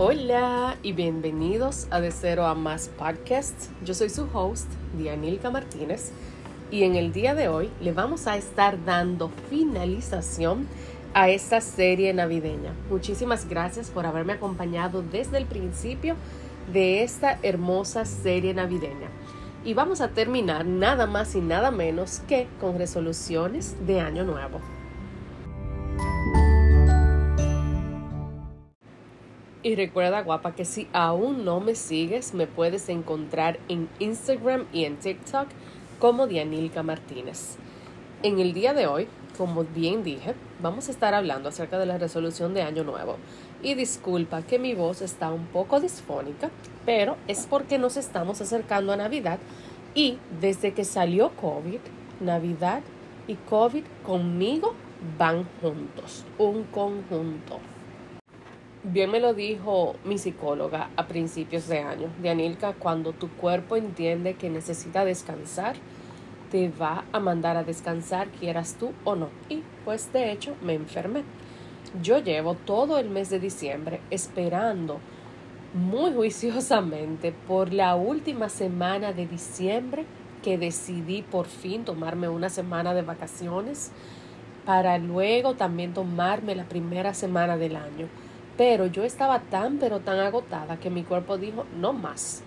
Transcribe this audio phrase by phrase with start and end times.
[0.00, 3.68] Hola y bienvenidos a De Cero a Más Podcast.
[3.84, 6.12] Yo soy su host, Dianilka Martínez,
[6.70, 10.68] y en el día de hoy le vamos a estar dando finalización
[11.14, 12.74] a esta serie navideña.
[12.88, 16.14] Muchísimas gracias por haberme acompañado desde el principio
[16.72, 19.08] de esta hermosa serie navideña.
[19.64, 24.60] Y vamos a terminar nada más y nada menos que con resoluciones de Año Nuevo.
[29.68, 34.86] Y recuerda, guapa, que si aún no me sigues, me puedes encontrar en Instagram y
[34.86, 35.46] en TikTok
[35.98, 37.58] como Dianilka Martínez.
[38.22, 41.98] En el día de hoy, como bien dije, vamos a estar hablando acerca de la
[41.98, 43.18] resolución de Año Nuevo.
[43.62, 46.48] Y disculpa que mi voz está un poco disfónica,
[46.86, 49.38] pero es porque nos estamos acercando a Navidad
[49.94, 51.80] y desde que salió COVID,
[52.20, 52.80] Navidad
[53.26, 54.72] y COVID conmigo
[55.18, 57.60] van juntos, un conjunto.
[58.84, 62.10] Bien me lo dijo mi psicóloga a principios de año.
[62.22, 65.74] Dianilka, cuando tu cuerpo entiende que necesita descansar,
[66.52, 69.30] te va a mandar a descansar, quieras tú o no.
[69.48, 71.24] Y pues de hecho me enfermé.
[72.00, 75.00] Yo llevo todo el mes de diciembre esperando
[75.74, 80.04] muy juiciosamente por la última semana de diciembre
[80.40, 83.90] que decidí por fin tomarme una semana de vacaciones
[84.64, 88.06] para luego también tomarme la primera semana del año.
[88.58, 92.42] Pero yo estaba tan, pero tan agotada que mi cuerpo dijo, no más.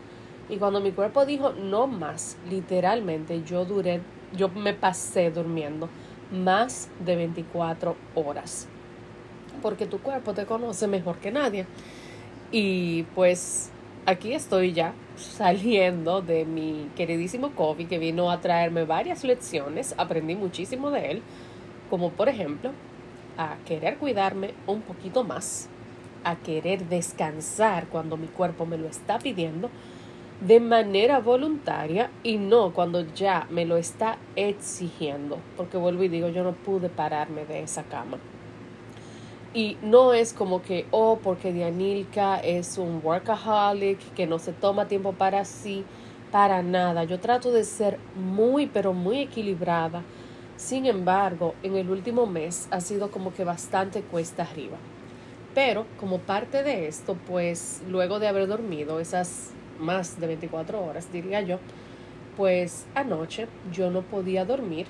[0.50, 4.02] Y cuando mi cuerpo dijo, no más, literalmente yo duré,
[4.36, 5.88] yo me pasé durmiendo
[6.30, 8.68] más de 24 horas.
[9.62, 11.66] Porque tu cuerpo te conoce mejor que nadie.
[12.52, 13.72] Y pues
[14.06, 19.96] aquí estoy ya saliendo de mi queridísimo COVID que vino a traerme varias lecciones.
[19.98, 21.22] Aprendí muchísimo de él.
[21.90, 22.72] Como por ejemplo,
[23.38, 25.70] a querer cuidarme un poquito más
[26.24, 29.70] a querer descansar cuando mi cuerpo me lo está pidiendo
[30.42, 35.38] de manera voluntaria y no cuando ya me lo está exigiendo.
[35.56, 38.18] Porque vuelvo y digo, yo no pude pararme de esa cama.
[39.54, 44.88] Y no es como que, oh, porque Dianilka es un workaholic, que no se toma
[44.88, 45.84] tiempo para sí,
[46.31, 47.04] para nada.
[47.04, 50.04] Yo trato de ser muy, pero muy equilibrada.
[50.56, 54.78] Sin embargo, en el último mes ha sido como que bastante cuesta arriba.
[55.53, 61.12] Pero como parte de esto, pues luego de haber dormido esas más de 24 horas,
[61.12, 61.59] diría yo,
[62.38, 64.88] pues anoche yo no podía dormir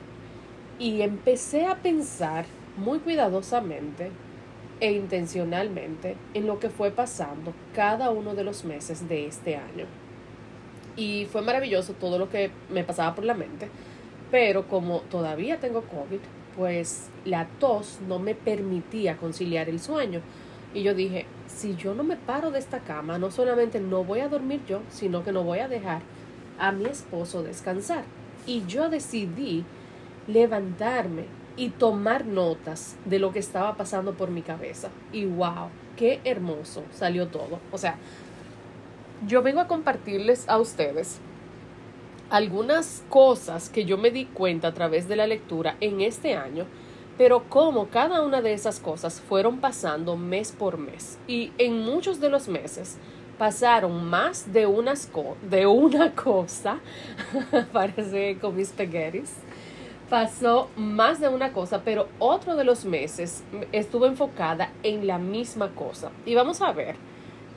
[0.78, 2.46] y empecé a pensar
[2.78, 4.12] muy cuidadosamente
[4.80, 9.86] e intencionalmente en lo que fue pasando cada uno de los meses de este año.
[10.96, 13.70] Y fue maravilloso todo lo que me pasaba por la mente,
[14.30, 16.20] pero como todavía tengo COVID,
[16.58, 20.22] pues la tos no me permitía conciliar el sueño
[20.74, 24.20] y yo dije, si yo no me paro de esta cama, no solamente no voy
[24.22, 26.02] a dormir yo, sino que no voy a dejar
[26.60, 28.04] a mi esposo descansar.
[28.46, 29.66] Y yo decidí
[30.28, 31.26] levantarme
[31.58, 34.90] y tomar notas de lo que estaba pasando por mi cabeza.
[35.12, 37.60] Y wow, qué hermoso salió todo.
[37.72, 37.98] O sea,
[39.28, 41.20] yo vengo a compartirles a ustedes
[42.30, 46.66] algunas cosas que yo me di cuenta a través de la lectura en este año
[47.18, 52.20] pero como cada una de esas cosas fueron pasando mes por mes y en muchos
[52.20, 52.98] de los meses
[53.38, 55.10] pasaron más de, unas
[55.50, 56.80] de una cosa,
[57.74, 59.34] parece con mis spaghettis,
[60.12, 65.72] pasó más de una cosa, pero otro de los meses estuvo enfocada en la misma
[65.72, 66.12] cosa.
[66.26, 66.98] Y vamos a ver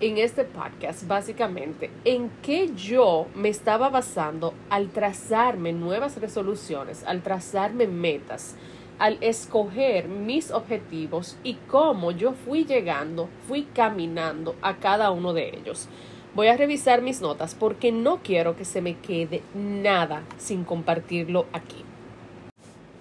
[0.01, 7.23] en este podcast básicamente en qué yo me estaba basando al trazarme nuevas resoluciones, al
[7.23, 8.57] trazarme metas
[8.99, 15.57] al escoger mis objetivos y cómo yo fui llegando, fui caminando a cada uno de
[15.57, 15.89] ellos.
[16.35, 21.47] Voy a revisar mis notas porque no quiero que se me quede nada sin compartirlo
[21.53, 21.85] aquí.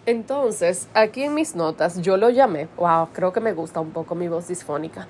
[0.06, 4.16] Entonces, aquí en mis notas yo lo llamé, wow, creo que me gusta un poco
[4.16, 5.08] mi voz disfónica.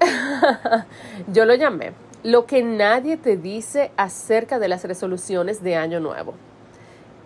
[1.32, 1.92] yo lo llamé
[2.22, 6.34] lo que nadie te dice acerca de las resoluciones de año nuevo.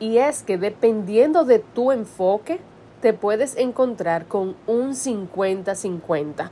[0.01, 2.61] Y es que dependiendo de tu enfoque,
[3.03, 6.51] te puedes encontrar con un 50-50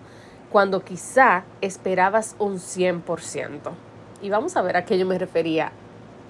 [0.50, 3.70] cuando quizá esperabas un 100%.
[4.20, 5.70] Y vamos a ver a qué yo me refería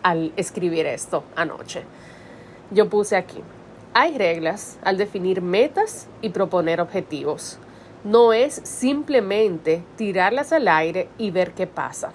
[0.02, 1.84] al escribir esto anoche.
[2.70, 3.42] Yo puse aquí,
[3.94, 7.58] hay reglas al definir metas y proponer objetivos.
[8.04, 12.12] No es simplemente tirarlas al aire y ver qué pasa.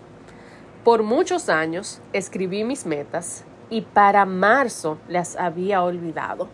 [0.84, 6.48] Por muchos años escribí mis metas y para marzo las había olvidado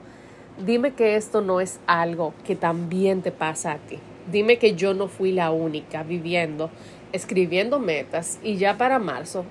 [0.65, 3.97] Dime que esto no es algo que también te pasa a ti.
[4.31, 6.69] dime que yo no fui la única viviendo,
[7.11, 9.43] escribiendo metas y ya para marzo,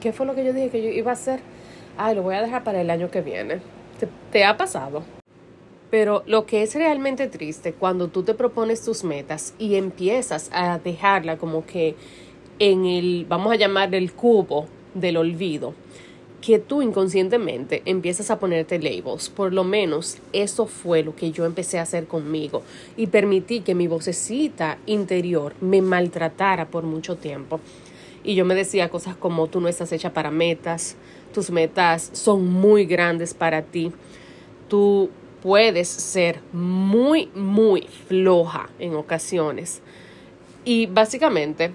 [0.00, 1.40] ¿qué fue lo que yo dije que yo iba a hacer?
[1.96, 3.60] Ay, lo voy a dejar para el año que viene.
[4.32, 5.04] te ha pasado?
[5.90, 10.78] Pero lo que es realmente triste cuando tú te propones tus metas y empiezas a
[10.78, 11.94] dejarla como que
[12.58, 15.74] en el, vamos a llamar el cubo del olvido,
[16.40, 19.28] que tú inconscientemente empiezas a ponerte labels.
[19.28, 22.62] Por lo menos eso fue lo que yo empecé a hacer conmigo
[22.96, 27.60] y permití que mi vocecita interior me maltratara por mucho tiempo.
[28.24, 30.96] Y yo me decía cosas como tú no estás hecha para metas,
[31.32, 33.92] tus metas son muy grandes para ti,
[34.68, 35.10] tú
[35.42, 39.80] puedes ser muy, muy floja en ocasiones.
[40.64, 41.70] Y básicamente,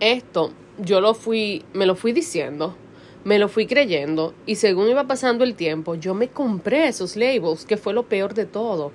[0.00, 2.74] esto yo lo fui, me lo fui diciendo,
[3.24, 7.64] me lo fui creyendo, y según iba pasando el tiempo, yo me compré esos labels,
[7.64, 8.92] que fue lo peor de todo.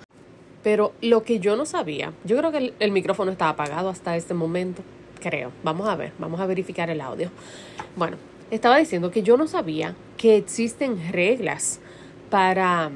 [0.64, 4.34] Pero lo que yo no sabía, yo creo que el, micrófono estaba apagado hasta este
[4.34, 4.82] momento,
[5.22, 5.52] creo.
[5.64, 7.30] Vamos a ver, vamos a verificar el audio.
[7.96, 8.18] Bueno,
[8.50, 11.80] estaba diciendo que yo no sabía que existen reglas
[12.32, 12.92] para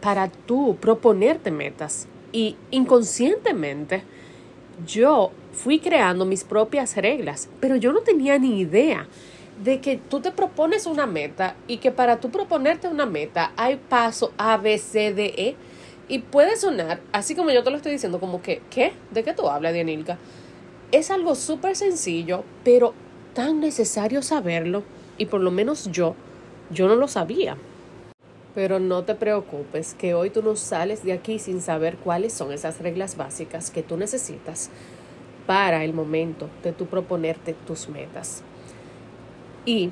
[0.00, 2.08] para tú proponerte metas.
[2.32, 4.02] Y inconscientemente
[4.86, 9.06] yo fui creando mis propias reglas, pero yo no tenía ni idea
[9.62, 13.76] de que tú te propones una meta y que para tú proponerte una meta hay
[13.76, 15.56] paso A, B, C, D, E.
[16.08, 18.92] Y puede sonar, así como yo te lo estoy diciendo, como que, ¿qué?
[19.12, 20.18] ¿De qué tú hablas, Dianilka?
[20.90, 22.94] Es algo súper sencillo, pero
[23.32, 24.82] tan necesario saberlo.
[25.18, 26.16] Y por lo menos yo,
[26.70, 27.56] yo no lo sabía.
[28.56, 32.50] Pero no te preocupes, que hoy tú no sales de aquí sin saber cuáles son
[32.50, 34.70] esas reglas básicas que tú necesitas
[35.46, 38.42] para el momento de tú proponerte tus metas.
[39.70, 39.90] Y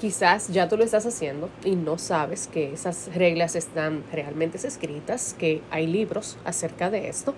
[0.00, 5.34] quizás ya tú lo estás haciendo y no sabes que esas reglas están realmente escritas,
[5.36, 7.34] que hay libros acerca de esto,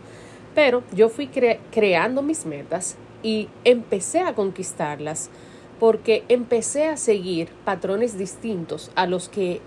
[0.54, 1.30] pero yo fui
[1.70, 5.30] creando mis metas y empecé a conquistarlas
[5.78, 9.62] porque empecé a seguir patrones distintos a los que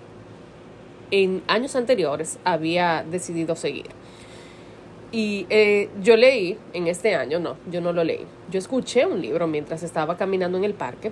[1.09, 3.87] en años anteriores había decidido seguir.
[5.11, 8.27] Y eh, yo leí en este año, no, yo no lo leí.
[8.51, 11.11] Yo escuché un libro mientras estaba caminando en el parque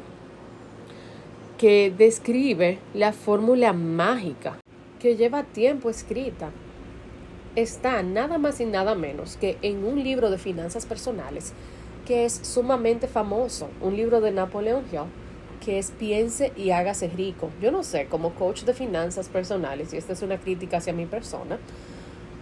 [1.62, 4.58] que describe la fórmula mágica
[5.00, 6.50] que lleva tiempo escrita.
[7.56, 11.54] Está nada más y nada menos que en un libro de finanzas personales
[12.08, 15.02] que es sumamente famoso, un libro de Napoleon Hill
[15.64, 17.52] que es piense y hágase rico.
[17.62, 21.06] Yo no sé, como coach de finanzas personales, y esta es una crítica hacia mi
[21.06, 21.60] persona,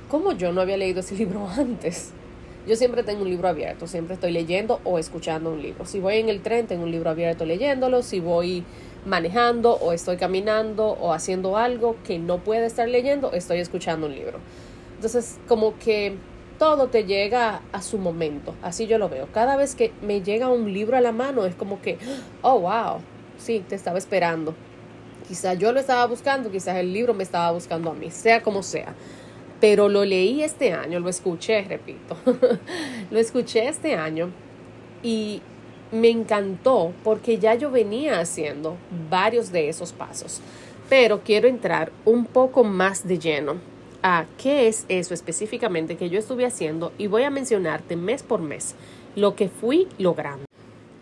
[0.07, 2.13] ¿cómo yo no había leído ese libro antes?
[2.65, 5.85] Yo siempre tengo un libro abierto, siempre estoy leyendo o escuchando un libro.
[5.85, 8.03] Si voy en el tren, tengo un libro abierto leyéndolo.
[8.03, 8.63] Si voy
[9.05, 14.15] manejando o estoy caminando o haciendo algo que no puede estar leyendo, estoy escuchando un
[14.15, 14.39] libro.
[14.95, 16.17] Entonces, como que
[16.57, 19.27] todo te llega a su momento, así yo lo veo.
[19.33, 21.97] Cada vez que me llega un libro a la mano es como que,
[22.41, 22.99] oh, wow,
[23.37, 24.53] sí, te estaba esperando.
[25.27, 28.61] Quizás yo lo estaba buscando, quizás el libro me estaba buscando a mí, sea como
[28.61, 28.93] sea.
[29.61, 32.17] Pero lo leí este año, lo escuché, repito,
[33.11, 34.31] lo escuché este año
[35.03, 35.41] y
[35.91, 38.77] me encantó porque ya yo venía haciendo
[39.09, 40.41] varios de esos pasos.
[40.89, 43.55] Pero quiero entrar un poco más de lleno
[44.01, 48.39] a qué es eso específicamente que yo estuve haciendo y voy a mencionarte mes por
[48.39, 48.75] mes
[49.15, 50.45] lo que fui logrando.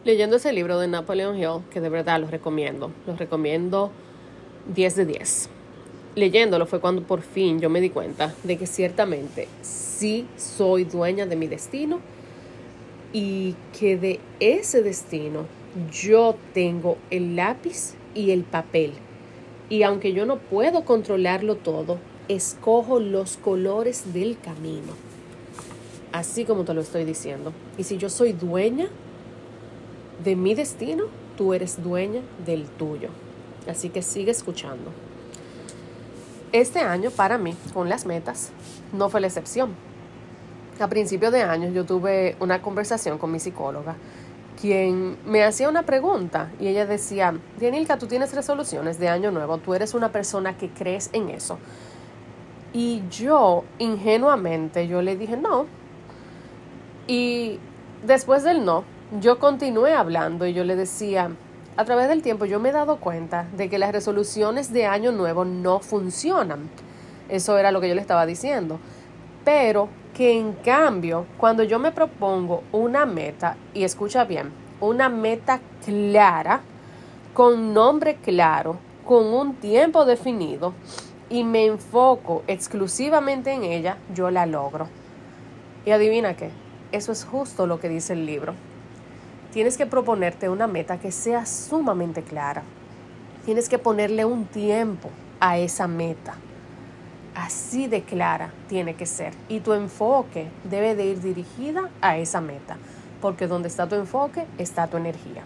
[0.03, 3.91] Leyendo ese libro de Napoleon Hill, que de verdad los recomiendo, los recomiendo
[4.73, 5.50] 10 de 10.
[6.15, 11.25] Leyéndolo fue cuando por fin yo me di cuenta de que ciertamente sí soy dueña
[11.25, 12.00] de mi destino
[13.13, 15.45] y que de ese destino
[15.91, 18.93] yo tengo el lápiz y el papel.
[19.69, 21.97] Y aunque yo no puedo controlarlo todo,
[22.27, 24.93] escojo los colores del camino.
[26.11, 27.53] Así como te lo estoy diciendo.
[27.77, 28.87] Y si yo soy dueña
[30.23, 33.09] de mi destino, tú eres dueña del tuyo.
[33.69, 34.91] Así que sigue escuchando.
[36.53, 38.51] Este año para mí, con las metas,
[38.93, 39.75] no fue la excepción.
[40.79, 43.96] A principio de año yo tuve una conversación con mi psicóloga,
[44.60, 49.57] quien me hacía una pregunta y ella decía, Dianilka, tú tienes resoluciones de año nuevo,
[49.57, 51.57] tú eres una persona que crees en eso.
[52.74, 55.65] Y yo, ingenuamente, yo le dije no.
[57.07, 57.60] Y
[58.05, 58.84] después del no,
[59.19, 61.31] yo continué hablando y yo le decía,
[61.75, 65.12] a través del tiempo yo me he dado cuenta de que las resoluciones de año
[65.12, 66.69] nuevo no funcionan.
[67.29, 68.79] Eso era lo que yo le estaba diciendo.
[69.46, 75.62] Pero que en cambio, cuando yo me propongo una meta, y escucha bien, una meta
[75.86, 76.62] clara,
[77.36, 80.74] con nombre claro, con un tiempo definido,
[81.29, 84.88] y me enfoco exclusivamente en ella, yo la logro.
[85.86, 86.50] Y adivina qué,
[86.91, 88.55] eso es justo lo que dice el libro.
[89.53, 92.63] Tienes que proponerte una meta que sea sumamente clara.
[93.45, 96.38] Tienes que ponerle un tiempo a esa meta.
[97.38, 99.32] Así de clara tiene que ser.
[99.48, 102.77] Y tu enfoque debe de ir dirigida a esa meta.
[103.22, 105.44] Porque donde está tu enfoque está tu energía.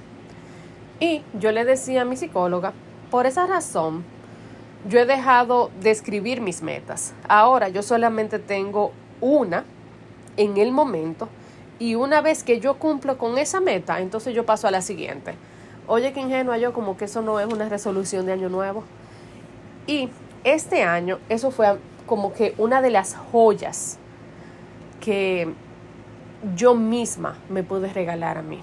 [1.02, 2.72] Y yo le decía a mi psicóloga,
[3.10, 4.06] por esa razón,
[4.88, 7.14] yo he dejado de escribir mis metas.
[7.28, 9.66] Ahora yo solamente tengo una
[10.38, 11.28] en el momento
[11.78, 15.36] y una vez que yo cumplo con esa meta, entonces yo paso a la siguiente.
[15.88, 18.86] Oye, qué ingenua yo, como que eso no es una resolución de año nuevo.
[19.88, 20.10] Y
[20.44, 23.98] este año, eso fue como que una de las joyas
[25.00, 25.48] que
[26.56, 28.60] yo misma me pude regalar a mí.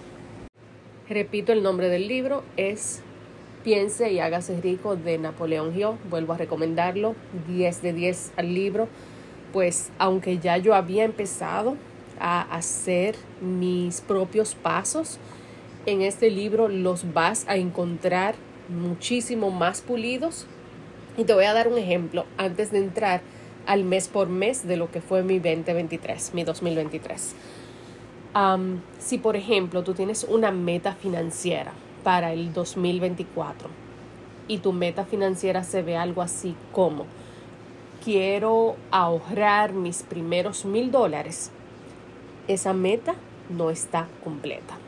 [1.09, 3.01] Repito, el nombre del libro es
[3.65, 5.99] Piense y hágase rico de Napoleón Hill.
[6.11, 7.15] Vuelvo a recomendarlo,
[7.49, 8.89] 10 de 10 al libro
[9.53, 11.77] pues aunque ya yo había empezado
[12.21, 15.19] a hacer mis propios pasos,
[15.87, 18.35] en este libro los vas a encontrar
[18.69, 20.47] muchísimo más pulidos.
[21.19, 23.23] Y te voy a dar un ejemplo antes de entrar
[23.67, 27.35] al mes por mes de lo que fue mi 2023, mi 2023.
[29.01, 31.73] si por ejemplo tú tienes una meta financiera
[32.05, 33.69] para el 2024
[34.47, 37.07] y tu meta financiera se ve algo así como
[38.05, 41.51] quiero ahorrar mis primeros mil dólares,
[42.47, 43.17] esa meta
[43.51, 44.79] no está completa.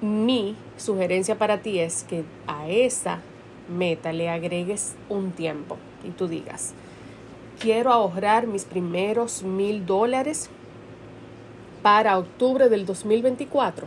[0.00, 3.20] Mi sugerencia para ti es que a esa
[3.70, 6.74] meta le agregues un tiempo y tú digas,
[7.58, 10.50] quiero ahorrar mis primeros mil dólares
[11.82, 13.86] para octubre del 2024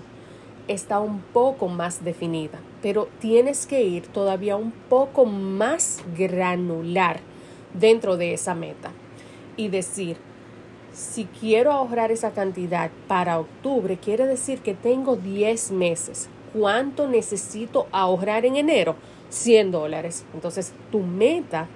[0.68, 7.20] está un poco más definida, pero tienes que ir todavía un poco más granular
[7.74, 8.92] dentro de esa meta
[9.58, 10.18] y decir,
[10.94, 16.30] si quiero ahorrar esa cantidad para octubre, quiere decir que tengo 10 meses.
[16.54, 18.96] ¿Cuánto necesito ahorrar en enero?
[19.34, 20.26] 100 dólares.
[20.34, 21.68] Entonces, tu meta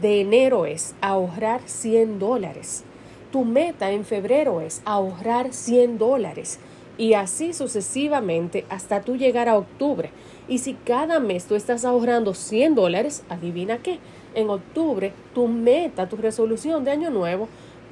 [0.00, 2.84] de enero es ahorrar 100 dólares.
[3.30, 6.58] Tu meta en febrero es ahorrar 100 dólares.
[6.98, 10.10] Y así sucesivamente hasta tú llegar a octubre.
[10.48, 13.98] Y si cada mes tú estás ahorrando 100 dólares, adivina qué
[14.34, 17.48] en octubre, tu meta, tu resolución de año nuevo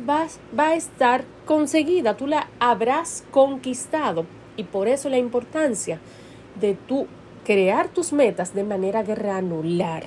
[0.08, 0.26] va,
[0.58, 4.26] va a estar conseguida, tú la habrás conquistado.
[4.56, 6.00] Y por eso la importancia
[6.60, 7.06] de tú
[7.44, 10.04] crear tus metas de manera granular.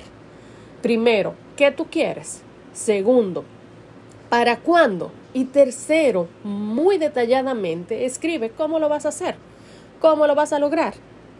[0.82, 2.42] Primero, ¿qué tú quieres?
[2.72, 3.44] Segundo,
[4.28, 5.12] ¿para cuándo?
[5.32, 9.36] Y tercero, muy detalladamente, escribe cómo lo vas a hacer,
[10.00, 10.94] cómo lo vas a lograr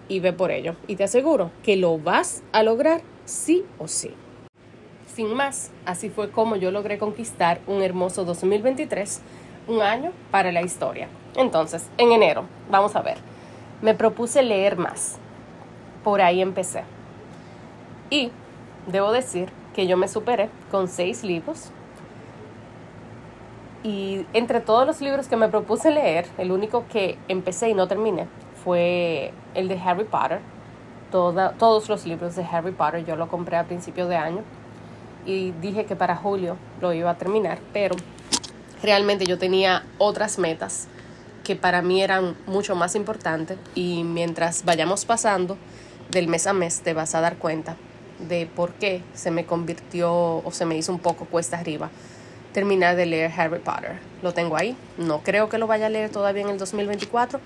[0.08, 0.74] y ve por ello.
[0.86, 4.12] Y te aseguro que lo vas a lograr sí o sí.
[5.14, 9.20] Sin más, así fue como yo logré conquistar un hermoso 2023,
[9.68, 11.08] un año para la historia.
[11.36, 13.18] Entonces, en enero, vamos a ver,
[13.80, 15.18] me propuse leer más.
[16.04, 16.84] Por ahí empecé.
[18.10, 18.30] Y
[18.86, 21.70] debo decir que yo me superé con seis libros.
[23.82, 27.88] Y entre todos los libros que me propuse leer, el único que empecé y no
[27.88, 28.28] terminé
[28.62, 30.40] fue el de Harry Potter.
[31.10, 34.42] todos los libros de Harry Potter yo lo compré a principios de año
[35.26, 37.94] y dije que para julio lo iba a terminar, pero
[38.82, 40.88] realmente yo tenía otras metas
[41.44, 45.56] que para mí eran mucho más importantes y mientras vayamos pasando
[46.10, 47.76] del mes a mes te vas a dar cuenta
[48.28, 51.90] de por qué se me convirtió o se me hizo un poco cuesta arriba
[52.54, 53.98] terminar de leer Harry Potter.
[54.22, 57.40] Lo tengo ahí, no creo que lo vaya a leer todavía en el 2024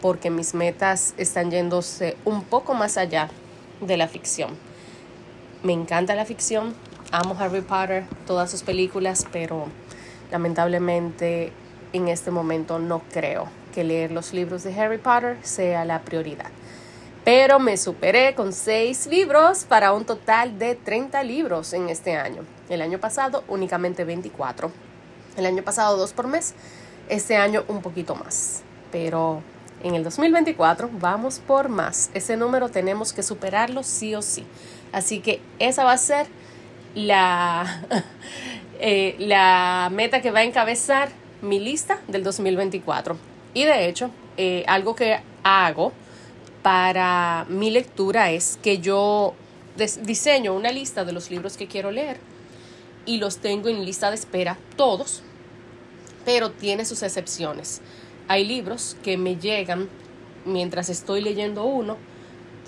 [0.00, 3.28] porque mis metas están yéndose un poco más allá
[3.80, 4.56] de la ficción.
[5.62, 6.74] Me encanta la ficción,
[7.12, 9.66] amo Harry Potter, todas sus películas, pero
[10.30, 11.52] lamentablemente
[11.92, 16.50] en este momento no creo que leer los libros de Harry Potter sea la prioridad.
[17.24, 22.42] Pero me superé con seis libros para un total de 30 libros en este año.
[22.68, 24.70] El año pasado únicamente 24.
[25.38, 26.54] El año pasado dos por mes.
[27.08, 28.62] Este año un poquito más.
[28.92, 29.42] Pero
[29.82, 32.10] en el 2024 vamos por más.
[32.12, 34.44] Ese número tenemos que superarlo sí o sí.
[34.92, 36.26] Así que esa va a ser
[36.94, 37.84] la,
[38.80, 41.08] eh, la meta que va a encabezar
[41.40, 43.16] mi lista del 2024.
[43.54, 45.92] Y de hecho, eh, algo que hago
[46.64, 49.34] para mi lectura es que yo
[50.02, 52.16] diseño una lista de los libros que quiero leer
[53.06, 55.22] y los tengo en lista de espera todos,
[56.24, 57.82] pero tiene sus excepciones.
[58.26, 59.88] Hay libros que me llegan
[60.44, 61.96] mientras estoy leyendo uno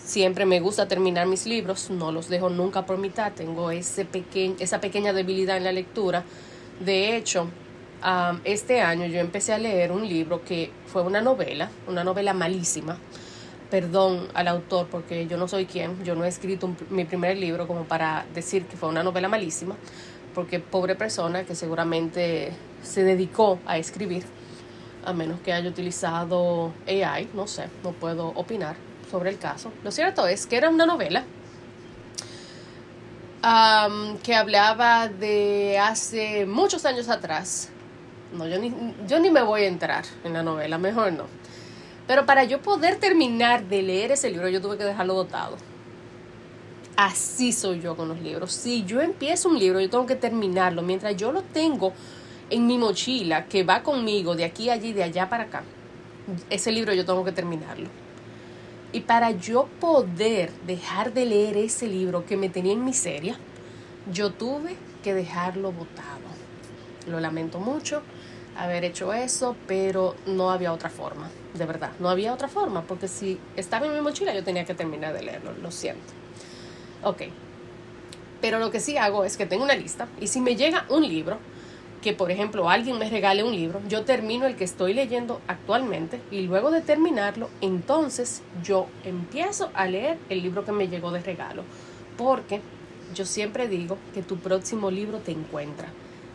[0.06, 4.06] Siempre me gusta terminar mis libros, no los dejo nunca por mitad, tengo ese
[4.60, 6.22] esa pequeña debilidad en la lectura.
[6.78, 7.48] De hecho,
[8.44, 12.96] este año yo empecé a leer un libro que fue una novela, una novela malísima.
[13.70, 17.66] Perdón al autor porque yo no soy quien, yo no he escrito mi primer libro
[17.66, 19.76] como para decir que fue una novela malísima,
[20.34, 24.24] porque pobre persona que seguramente se dedicó a escribir,
[25.04, 28.76] a menos que haya utilizado AI, no sé, no puedo opinar
[29.10, 29.72] sobre el caso.
[29.82, 31.24] Lo cierto es que era una novela
[34.22, 37.70] que hablaba de hace muchos años atrás.
[38.32, 38.74] No, yo ni,
[39.06, 41.24] yo ni me voy a entrar en la novela, mejor no.
[42.06, 45.56] Pero para yo poder terminar de leer ese libro, yo tuve que dejarlo botado.
[46.96, 48.52] Así soy yo con los libros.
[48.52, 50.82] Si yo empiezo un libro, yo tengo que terminarlo.
[50.82, 51.92] Mientras yo lo tengo
[52.48, 55.62] en mi mochila, que va conmigo de aquí allí, de allá para acá,
[56.48, 57.88] ese libro yo tengo que terminarlo.
[58.92, 63.36] Y para yo poder dejar de leer ese libro que me tenía en miseria,
[64.12, 66.26] yo tuve que dejarlo botado.
[67.08, 68.02] Lo lamento mucho
[68.58, 73.08] haber hecho eso, pero no había otra forma, de verdad, no había otra forma, porque
[73.08, 76.12] si estaba en mi mochila yo tenía que terminar de leerlo, lo siento.
[77.02, 77.22] Ok,
[78.40, 81.06] pero lo que sí hago es que tengo una lista y si me llega un
[81.06, 81.38] libro,
[82.02, 86.20] que por ejemplo alguien me regale un libro, yo termino el que estoy leyendo actualmente
[86.30, 91.20] y luego de terminarlo, entonces yo empiezo a leer el libro que me llegó de
[91.20, 91.64] regalo.
[92.16, 92.60] Porque
[93.14, 95.88] yo siempre digo que tu próximo libro te encuentra.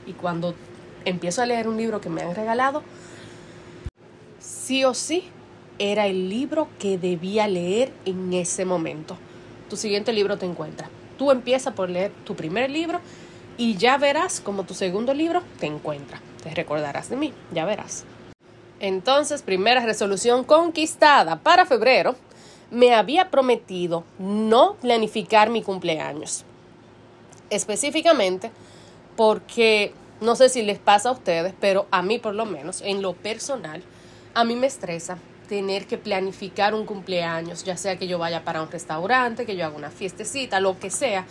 [0.05, 0.55] Y cuando
[1.05, 2.84] empiezo a leer un libro que me han regalado,
[4.39, 5.29] sí o sí
[5.79, 9.17] era el libro que debía leer en ese momento.
[9.70, 10.89] Tu siguiente libro te encuentra.
[11.17, 13.00] Tú empiezas por leer tu primer libro
[13.58, 16.22] y ya verás como tu segundo libro te encuentra.
[16.43, 18.05] Te recordarás de mí, ya verás.
[18.79, 22.15] Entonces, primera resolución conquistada para febrero,
[22.72, 26.46] me había prometido no planificar mi cumpleaños.
[27.50, 28.50] Específicamente
[29.15, 33.01] porque no sé si les pasa a ustedes, pero a mí por lo menos, en
[33.01, 33.83] lo personal,
[34.33, 35.17] a mí me estresa
[35.49, 39.65] tener que planificar un cumpleaños, ya sea que yo vaya para un restaurante, que yo
[39.65, 41.25] haga una fiestecita, lo que sea,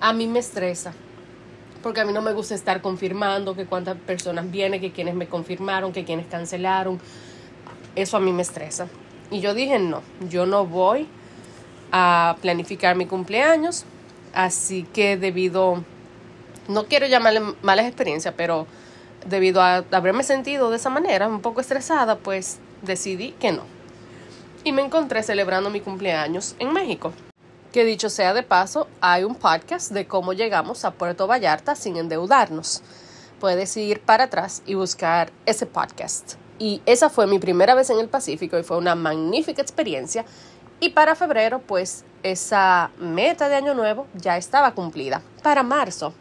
[0.00, 0.92] a mí me estresa
[1.82, 5.26] porque a mí no me gusta estar confirmando que cuántas personas vienen, que quienes me
[5.26, 7.00] confirmaron, que quienes cancelaron.
[7.96, 8.86] Eso a mí me estresa.
[9.30, 11.08] Y yo dije, no, yo no voy
[11.90, 13.84] a planificar mi cumpleaños,
[14.32, 15.84] así que debido,
[16.68, 18.66] no quiero llamarle malas experiencias, pero
[19.26, 23.62] debido a haberme sentido de esa manera, un poco estresada, pues decidí que no.
[24.64, 27.12] Y me encontré celebrando mi cumpleaños en México.
[27.72, 31.96] Que dicho sea de paso, hay un podcast de cómo llegamos a Puerto Vallarta sin
[31.96, 32.82] endeudarnos.
[33.40, 36.34] Puedes ir para atrás y buscar ese podcast.
[36.58, 40.24] Y esa fue mi primera vez en el Pacífico y fue una magnífica experiencia.
[40.78, 45.22] Y para febrero, pues esa meta de año nuevo ya estaba cumplida.
[45.42, 46.12] Para marzo,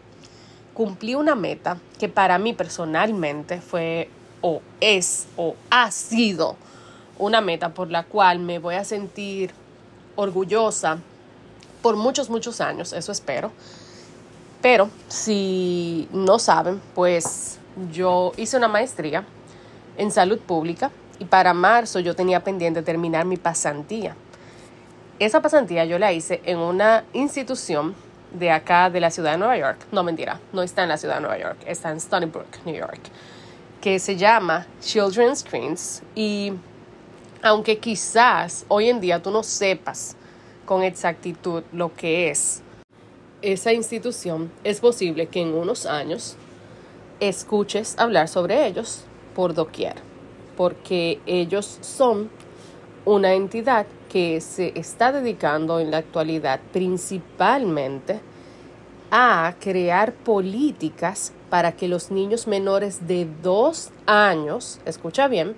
[0.74, 4.10] cumplí una meta que para mí personalmente fue
[4.42, 6.56] o es o ha sido
[7.20, 9.52] una meta por la cual me voy a sentir
[10.16, 11.00] orgullosa
[11.82, 13.52] por muchos, muchos años, eso espero.
[14.62, 17.60] Pero si no saben, pues
[17.92, 19.26] yo hice una maestría
[19.98, 24.16] en salud pública y para marzo yo tenía pendiente terminar mi pasantía.
[25.20, 27.96] Esa pasantía yo la hice en una institución
[28.32, 29.86] de acá de la ciudad de Nueva York.
[29.91, 32.76] No mentira, no está en la ciudad de Nueva York, está en Stony Brook, New
[32.76, 33.00] York,
[33.82, 36.02] que se llama Children's Screens.
[36.15, 36.54] Y
[37.41, 40.15] aunque quizás hoy en día tú no sepas
[40.65, 42.62] con exactitud lo que es
[43.41, 46.36] esa institución, es posible que en unos años
[47.20, 49.04] escuches hablar sobre ellos
[49.36, 49.96] por doquier,
[50.56, 52.30] porque ellos son
[53.06, 58.19] una entidad que se está dedicando en la actualidad principalmente
[59.10, 65.56] a crear políticas para que los niños menores de dos años, escucha bien,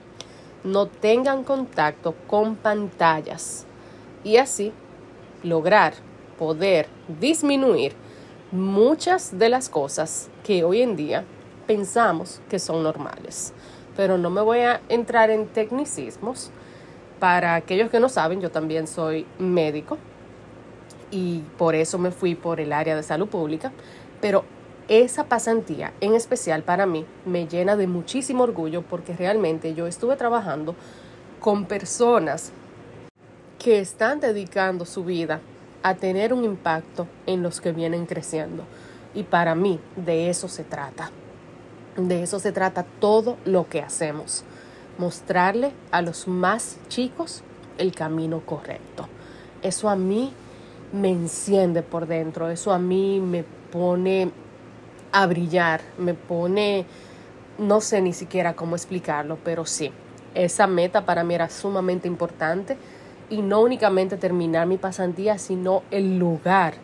[0.64, 3.66] no tengan contacto con pantallas
[4.24, 4.72] y así
[5.44, 5.94] lograr
[6.38, 6.88] poder
[7.20, 7.94] disminuir
[8.52, 11.26] muchas de las cosas que hoy en día
[11.66, 13.54] pensamos que son normales.
[13.96, 16.52] Pero no me voy a entrar en tecnicismos.
[17.24, 19.98] Para aquellos que no saben, yo también soy médico
[21.10, 23.72] y por eso me fui por el área de salud pública.
[24.20, 24.44] Pero
[24.90, 30.18] esa pasantía en especial para mí me llena de muchísimo orgullo porque realmente yo estuve
[30.18, 30.76] trabajando
[31.40, 32.52] con personas
[33.58, 35.40] que están dedicando su vida
[35.82, 38.66] a tener un impacto en los que vienen creciendo.
[39.16, 41.10] Y para mí de eso se trata.
[41.96, 44.44] De eso se trata todo lo que hacemos.
[44.98, 47.44] Mostrarle a los más chicos
[47.78, 49.08] el camino correcto.
[49.62, 50.34] Eso a mí
[50.92, 52.50] me enciende por dentro.
[52.50, 54.32] Eso a mí me pone
[55.12, 55.82] a brillar.
[55.98, 56.86] Me pone
[57.58, 59.92] no sé ni siquiera cómo explicarlo, pero sí,
[60.34, 62.78] esa meta para mí era sumamente importante
[63.30, 66.76] y no únicamente terminar mi pasantía, sino el lugar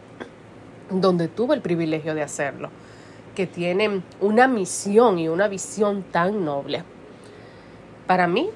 [0.89, 2.69] donde tuve el privilegio de hacerlo,
[3.35, 6.83] que tiene una misión y una visión tan noble.
[8.09, 8.49] Para mí,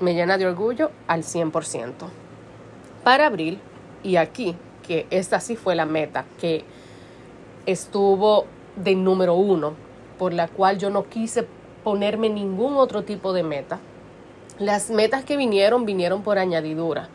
[0.00, 1.92] me llena de orgullo al 100%.
[3.02, 3.60] Para abril,
[4.02, 6.64] y aquí, que esta sí fue la meta, que
[7.66, 9.74] estuvo de número uno,
[10.18, 11.46] por la cual yo no quise
[11.84, 13.78] ponerme ningún otro tipo de meta.
[14.58, 17.10] Las metas que vinieron vinieron por añadidura,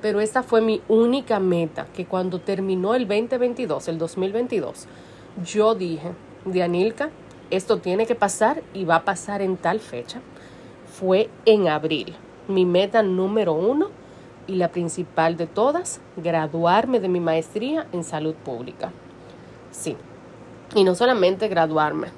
[0.00, 4.86] pero esta fue mi única meta, que cuando terminó el 2022, el 2022,
[5.44, 6.12] yo dije,
[6.46, 7.10] Dianilka,
[7.50, 10.22] esto tiene que pasar y va a pasar en tal fecha.
[10.98, 12.14] Fue en abril.
[12.46, 13.88] Mi meta número uno
[14.46, 18.92] y la principal de todas, graduarme de mi maestría en salud pública.
[19.72, 19.96] Sí,
[20.74, 22.08] y no solamente graduarme,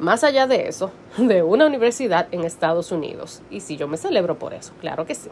[0.00, 3.42] más allá de eso, de una universidad en Estados Unidos.
[3.50, 5.30] Y sí, yo me celebro por eso, claro que sí.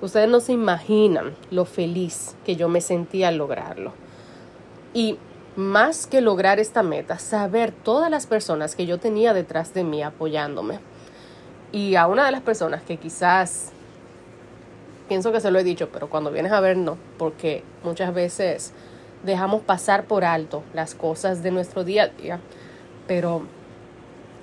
[0.00, 3.92] Ustedes no se imaginan lo feliz que yo me sentía al lograrlo.
[4.92, 5.18] Y
[5.54, 10.02] más que lograr esta meta, saber todas las personas que yo tenía detrás de mí
[10.02, 10.80] apoyándome.
[11.70, 13.72] Y a una de las personas que quizás,
[15.06, 18.72] pienso que se lo he dicho, pero cuando vienes a ver no, porque muchas veces
[19.22, 22.40] dejamos pasar por alto las cosas de nuestro día a día,
[23.06, 23.42] pero,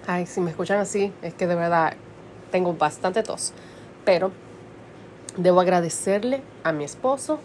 [0.05, 1.93] ay, si me escuchan así, es que de verdad
[2.51, 3.53] tengo bastante tos,
[4.03, 4.31] pero
[5.35, 7.39] debo agradecerle a mi esposo,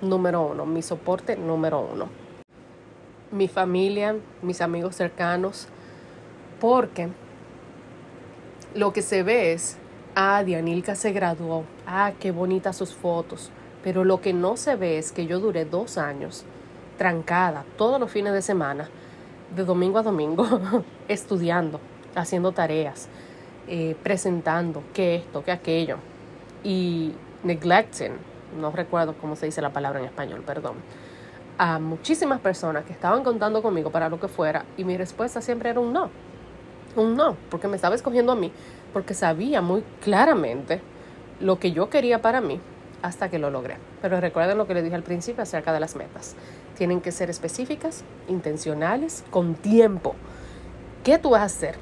[0.00, 2.08] número uno, mi soporte número uno,
[3.30, 5.68] mi familia, mis amigos cercanos,
[6.60, 7.08] porque
[8.74, 9.76] lo que se ve es,
[10.14, 13.50] ah, Dianilka se graduó, ah, qué bonitas sus fotos,
[13.82, 16.44] pero lo que no se ve es que yo duré dos años
[16.98, 18.88] trancada todos los fines de semana,
[19.54, 20.46] de domingo a domingo,
[21.08, 21.80] estudiando,
[22.14, 23.08] haciendo tareas,
[23.68, 25.96] eh, presentando que esto, que aquello,
[26.64, 28.12] y neglecting,
[28.58, 30.76] no recuerdo cómo se dice la palabra en español, perdón,
[31.58, 35.70] a muchísimas personas que estaban contando conmigo para lo que fuera y mi respuesta siempre
[35.70, 36.10] era un no,
[36.96, 38.52] un no, porque me estaba escogiendo a mí,
[38.92, 40.80] porque sabía muy claramente
[41.40, 42.60] lo que yo quería para mí
[43.02, 43.76] hasta que lo logré.
[44.00, 46.36] Pero recuerden lo que les dije al principio acerca de las metas.
[46.76, 50.14] Tienen que ser específicas, intencionales, con tiempo.
[51.04, 51.76] ¿Qué tú vas a hacer?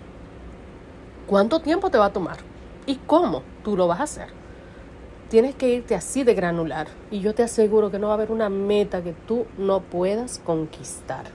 [1.27, 2.38] ¿Cuánto tiempo te va a tomar?
[2.87, 4.29] ¿Y cómo tú lo vas a hacer?
[5.29, 8.33] Tienes que irte así de granular y yo te aseguro que no va a haber
[8.33, 11.27] una meta que tú no puedas conquistar.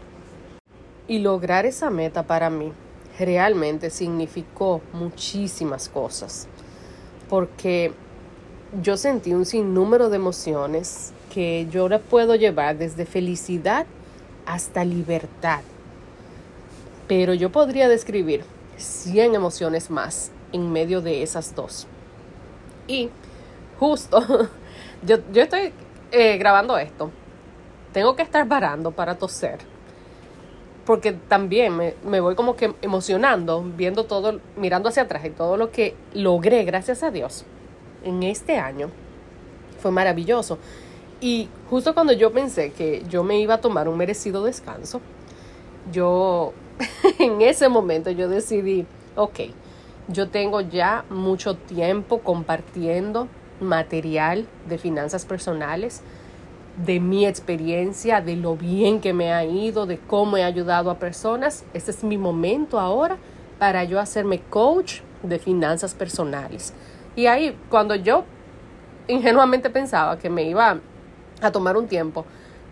[1.07, 2.73] Y lograr esa meta para mí
[3.19, 6.47] realmente significó muchísimas cosas.
[7.29, 7.93] Porque
[8.81, 13.85] yo sentí un sinnúmero de emociones que yo le puedo llevar desde felicidad
[14.45, 15.61] hasta libertad.
[17.07, 18.43] Pero yo podría describir
[18.77, 21.87] 100 emociones más en medio de esas dos.
[22.87, 23.09] Y
[23.79, 24.21] justo,
[25.05, 25.73] yo, yo estoy
[26.11, 27.11] eh, grabando esto.
[27.93, 29.59] Tengo que estar parando para toser.
[30.85, 35.57] Porque también me, me voy como que emocionando, viendo todo, mirando hacia atrás y todo
[35.57, 37.45] lo que logré, gracias a Dios
[38.03, 38.89] en este año
[39.79, 40.57] fue maravilloso.
[41.19, 45.01] Y justo cuando yo pensé que yo me iba a tomar un merecido descanso,
[45.91, 46.53] yo
[47.19, 49.39] en ese momento yo decidí, ok,
[50.07, 53.27] yo tengo ya mucho tiempo compartiendo
[53.59, 56.01] material de finanzas personales,
[56.77, 60.99] de mi experiencia, de lo bien que me ha ido, de cómo he ayudado a
[60.99, 61.63] personas.
[61.73, 63.17] Este es mi momento ahora
[63.59, 66.73] para yo hacerme coach de finanzas personales.
[67.15, 68.25] Y ahí, cuando yo
[69.07, 70.79] ingenuamente pensaba que me iba
[71.41, 72.25] a tomar un tiempo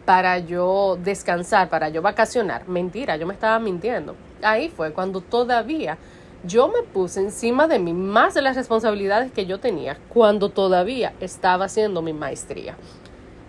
[0.06, 4.16] para yo descansar, para yo vacacionar, mentira, yo me estaba mintiendo.
[4.42, 5.98] Ahí fue cuando todavía
[6.46, 11.14] yo me puse encima de mí más de las responsabilidades que yo tenía cuando todavía
[11.22, 12.76] estaba haciendo mi maestría.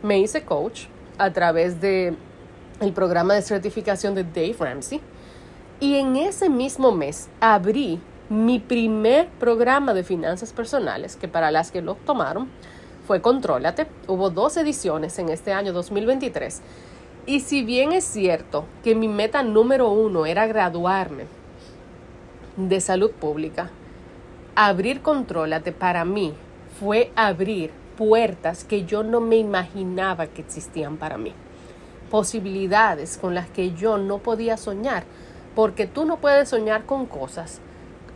[0.04, 0.82] Me hice coach
[1.16, 2.14] a través de
[2.80, 5.00] el programa de certificación de Dave Ramsey
[5.80, 11.70] y en ese mismo mes abrí mi primer programa de finanzas personales, que para las
[11.70, 12.50] que lo tomaron
[13.06, 13.86] fue Contrólate.
[14.06, 16.60] Hubo dos ediciones en este año 2023.
[17.24, 21.24] Y si bien es cierto que mi meta número uno era graduarme
[22.58, 23.70] de salud pública,
[24.54, 26.34] abrir Contrólate para mí
[26.78, 31.33] fue abrir puertas que yo no me imaginaba que existían para mí.
[32.11, 35.04] Posibilidades con las que yo no podía soñar,
[35.54, 37.61] porque tú no puedes soñar con cosas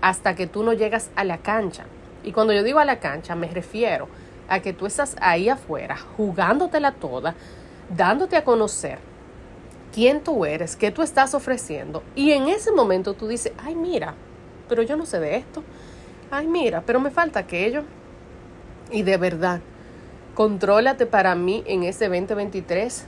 [0.00, 1.84] hasta que tú no llegas a la cancha.
[2.24, 4.08] Y cuando yo digo a la cancha, me refiero
[4.48, 7.34] a que tú estás ahí afuera, jugándotela toda,
[7.94, 8.98] dándote a conocer
[9.92, 12.02] quién tú eres, qué tú estás ofreciendo.
[12.14, 14.14] Y en ese momento tú dices, ay, mira,
[14.68, 15.62] pero yo no sé de esto.
[16.30, 17.84] Ay, mira, pero me falta aquello.
[18.90, 19.60] Y de verdad,
[20.34, 23.04] contrólate para mí en ese 2023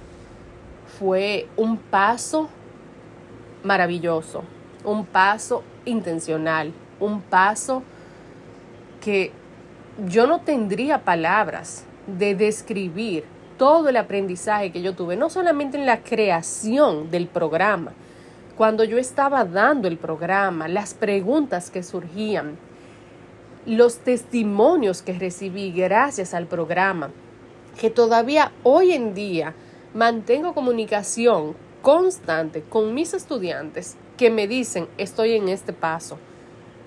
[0.98, 2.48] fue un paso
[3.62, 4.42] maravilloso,
[4.84, 7.82] un paso intencional, un paso
[9.00, 9.32] que
[10.06, 13.24] yo no tendría palabras de describir
[13.56, 17.92] todo el aprendizaje que yo tuve, no solamente en la creación del programa,
[18.56, 22.58] cuando yo estaba dando el programa, las preguntas que surgían,
[23.66, 27.10] los testimonios que recibí gracias al programa,
[27.78, 29.54] que todavía hoy en día
[29.94, 36.18] mantengo comunicación constante con mis estudiantes que me dicen, estoy en este paso,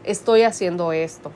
[0.04, 1.32] estoy haciendo esto,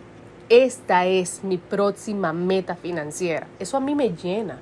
[0.50, 3.48] esta es mi próxima meta financiera.
[3.60, 4.60] Eso a mí me llena.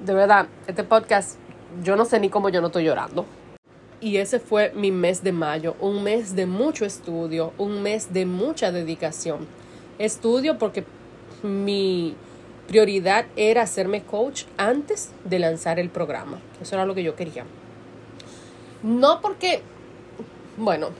[0.00, 1.38] De verdad, este podcast,
[1.82, 3.24] yo no sé ni cómo yo no estoy llorando.
[4.00, 8.26] Y ese fue mi mes de mayo, un mes de mucho estudio, un mes de
[8.26, 9.46] mucha dedicación.
[9.98, 10.84] Estudio porque
[11.42, 12.14] mi
[12.66, 16.38] prioridad era hacerme coach antes de lanzar el programa.
[16.60, 17.44] Eso era lo que yo quería.
[18.82, 19.62] No porque,
[20.56, 20.90] bueno,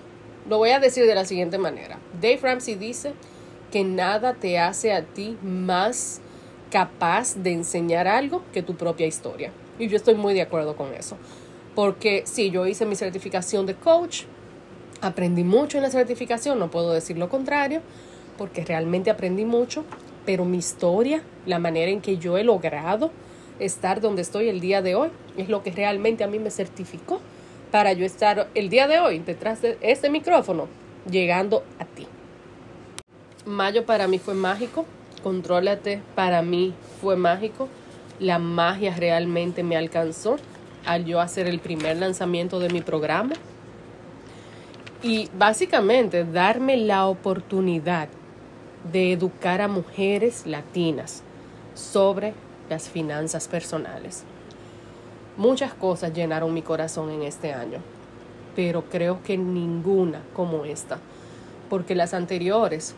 [0.49, 1.99] lo voy a decir de la siguiente manera.
[2.21, 3.13] Dave Ramsey dice
[3.71, 6.21] que nada te hace a ti más
[6.71, 9.53] capaz de enseñar algo que tu propia historia.
[9.79, 11.17] Y yo estoy muy de acuerdo con eso.
[11.75, 14.23] Porque sí, yo hice mi certificación de coach,
[15.01, 17.83] aprendí mucho en la certificación, no puedo decir lo contrario,
[18.39, 19.85] porque realmente aprendí mucho,
[20.25, 23.11] pero mi historia, la manera en que yo he logrado
[23.59, 27.21] estar donde estoy el día de hoy, es lo que realmente a mí me certificó
[27.71, 30.69] para yo estar el día de hoy detrás de este micrófono,
[31.11, 32.07] llegando a ti.
[33.45, 34.87] Mayo para mí fue mágico,
[35.23, 37.69] contrólate para mí fue mágico,
[38.21, 40.37] la magia realmente me alcanzó
[40.87, 43.35] al yo hacer el primer lanzamiento de mi programa
[45.03, 48.09] y básicamente darme la oportunidad
[48.93, 51.23] de educar a mujeres latinas
[51.75, 52.35] sobre
[52.69, 54.25] las finanzas personales.
[55.37, 57.79] Muchas cosas llenaron mi corazón en este año,
[58.57, 60.99] pero creo que ninguna como esta,
[61.71, 62.95] porque las anteriores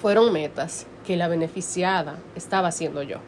[0.00, 3.18] fueron metas que la beneficiada estaba haciendo yo.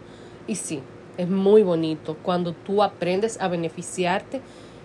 [0.46, 0.80] Y sí,
[1.16, 4.40] es muy bonito cuando tú aprendes a beneficiarte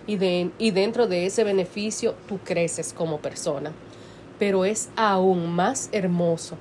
[0.06, 0.18] y,
[0.58, 3.72] y dentro de ese beneficio tú creces como persona.
[4.38, 6.56] Pero es aún más hermoso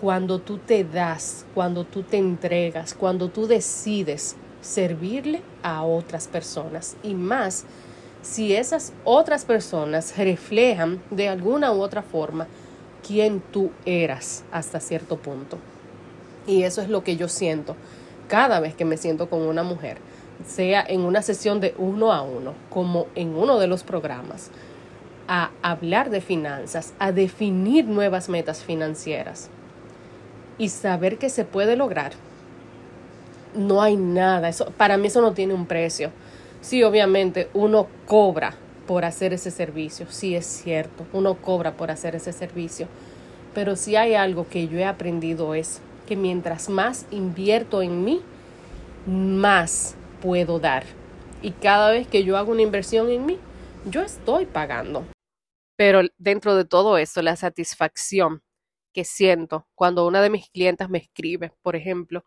[0.00, 6.96] cuando tú te das, cuando tú te entregas, cuando tú decides servirle a otras personas
[7.02, 7.64] y más
[8.22, 12.46] si esas otras personas reflejan de alguna u otra forma
[13.06, 15.58] quién tú eras hasta cierto punto.
[16.46, 17.76] Y eso es lo que yo siento
[18.28, 19.98] cada vez que me siento con una mujer,
[20.44, 24.50] sea en una sesión de uno a uno, como en uno de los programas,
[25.28, 29.50] a hablar de finanzas, a definir nuevas metas financieras
[30.58, 32.12] y saber que se puede lograr
[33.56, 34.48] no hay nada.
[34.48, 36.12] Eso, para mí eso no tiene un precio.
[36.60, 38.54] Sí, obviamente uno cobra
[38.86, 40.06] por hacer ese servicio.
[40.10, 42.86] Sí, es cierto, uno cobra por hacer ese servicio.
[43.54, 48.20] Pero si hay algo que yo he aprendido es que mientras más invierto en mí,
[49.06, 50.84] más puedo dar.
[51.42, 53.38] Y cada vez que yo hago una inversión en mí,
[53.90, 55.04] yo estoy pagando.
[55.76, 58.42] Pero dentro de todo eso, la satisfacción
[58.96, 62.24] que siento cuando una de mis clientas me escribe, por ejemplo,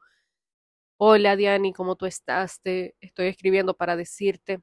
[0.97, 2.61] Hola Diani, ¿cómo tú estás?
[2.61, 4.61] Te estoy escribiendo para decirte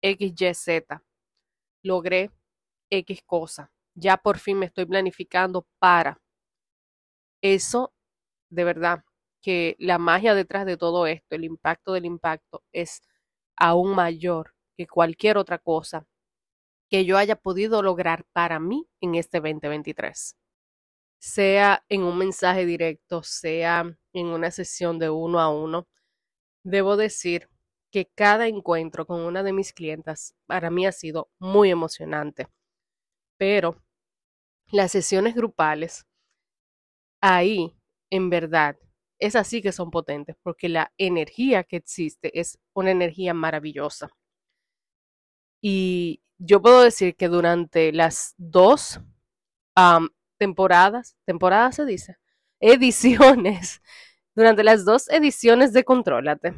[0.00, 1.02] XYZ.
[1.82, 2.30] Logré
[2.88, 3.70] X cosa.
[3.94, 6.18] Ya por fin me estoy planificando para.
[7.42, 7.92] Eso,
[8.48, 9.04] de verdad,
[9.42, 13.02] que la magia detrás de todo esto, el impacto del impacto, es
[13.54, 16.06] aún mayor que cualquier otra cosa
[16.88, 20.38] que yo haya podido lograr para mí en este 2023
[21.24, 25.88] sea en un mensaje directo, sea en una sesión de uno a uno,
[26.64, 27.48] debo decir
[27.90, 32.46] que cada encuentro con una de mis clientas para mí ha sido muy emocionante.
[33.38, 33.82] Pero
[34.70, 36.06] las sesiones grupales,
[37.22, 37.74] ahí,
[38.10, 38.76] en verdad,
[39.18, 44.10] es así que son potentes, porque la energía que existe es una energía maravillosa.
[45.62, 49.00] Y yo puedo decir que durante las dos
[50.38, 52.16] temporadas, temporadas se dice,
[52.60, 53.82] ediciones,
[54.34, 56.54] durante las dos ediciones de Contrólate.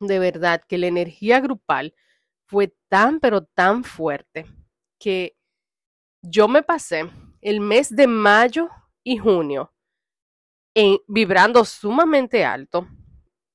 [0.00, 1.94] De verdad que la energía grupal
[2.46, 4.46] fue tan, pero tan fuerte
[4.98, 5.36] que
[6.22, 8.68] yo me pasé el mes de mayo
[9.04, 9.72] y junio
[10.74, 12.88] en, vibrando sumamente alto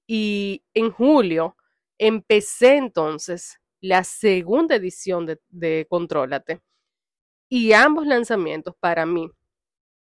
[0.06, 1.56] y en julio
[1.97, 6.62] empecé entonces la segunda edición de, de Contrólate
[7.49, 9.29] Y ambos lanzamientos para mí,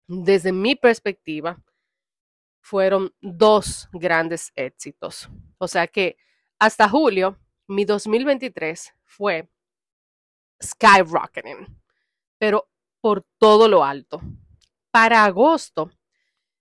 [0.07, 1.62] desde mi perspectiva,
[2.61, 5.29] fueron dos grandes éxitos.
[5.59, 6.17] O sea que
[6.59, 9.49] hasta julio, mi 2023 fue
[10.62, 11.67] skyrocketing,
[12.38, 12.69] pero
[13.01, 14.21] por todo lo alto.
[14.91, 15.91] Para agosto,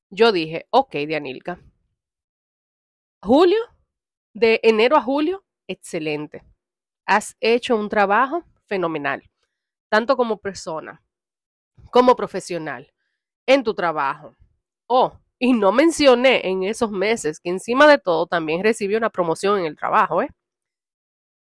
[0.10, 1.60] yo dije, ok, Dianilka,
[3.22, 3.60] julio,
[4.34, 6.44] de enero a julio, excelente.
[7.06, 9.24] Has hecho un trabajo fenomenal,
[9.90, 11.04] tanto como persona,
[11.92, 12.94] como profesional,
[13.46, 14.36] en tu trabajo.
[14.88, 19.60] Oh, y no mencioné en esos meses que encima de todo también recibí una promoción
[19.60, 20.30] en el trabajo, ¿eh?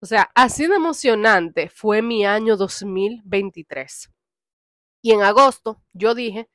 [0.01, 4.11] O sea, así de emocionante fue mi año 2023.
[5.01, 6.49] Y en agosto yo dije,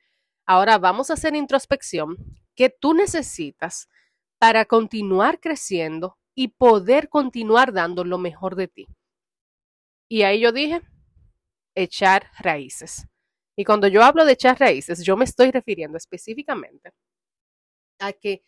[0.45, 2.17] ahora vamos a hacer introspección
[2.55, 3.89] que tú necesitas
[4.39, 8.87] para continuar creciendo y poder continuar dando lo mejor de ti.
[10.09, 10.81] Y ahí yo dije,
[11.75, 13.07] echar raíces.
[13.55, 16.91] Y cuando yo hablo de echar raíces, yo me estoy refiriendo específicamente
[17.99, 18.43] a que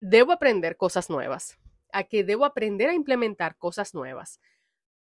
[0.00, 1.56] debo aprender cosas nuevas,
[1.92, 4.40] a que debo aprender a implementar cosas nuevas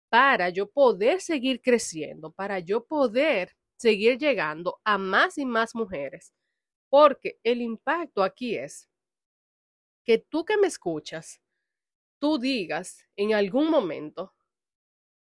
[0.10, 6.34] para yo poder seguir creciendo, para yo poder seguir llegando a más y más mujeres.
[6.90, 8.90] Porque el impacto aquí es
[10.04, 11.42] que tú que me escuchas,
[12.20, 14.36] tú digas en algún momento,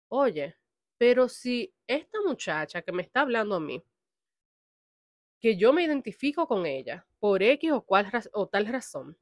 [0.08, 0.56] oye,
[1.00, 3.82] pero si esta muchacha que me está hablando a mí,
[5.40, 9.16] que yo me identifico con ella por X o, cual, o tal razón,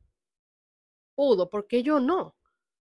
[1.14, 2.34] pudo, ¿por qué yo no?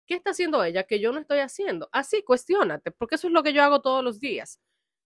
[0.05, 1.88] ¿Qué está haciendo ella que yo no estoy haciendo?
[1.92, 4.61] Así, cuestiónate, porque eso es lo que yo hago todos los días.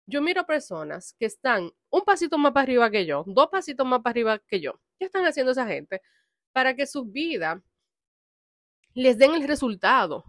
[0.06, 4.00] Yo miro personas que están un pasito más para arriba que yo, dos pasitos más
[4.00, 4.80] para arriba que yo.
[4.98, 6.02] ¿Qué están haciendo esa gente?
[6.50, 7.62] Para que su vida
[8.94, 10.24] les den el resultado.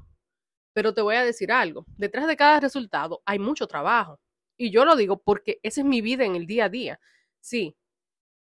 [0.79, 4.17] Pero te voy a decir algo, detrás de cada resultado hay mucho trabajo.
[4.55, 7.01] Y yo lo digo porque esa es mi vida en el día a día.
[7.41, 7.75] Sí,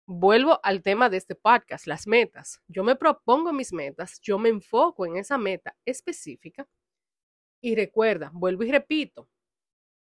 [0.06, 2.60] vuelvo al tema de este podcast, las metas.
[2.68, 6.68] Yo me propongo mis metas, yo me enfoco en esa meta específica
[7.62, 9.30] y recuerda, vuelvo y repito,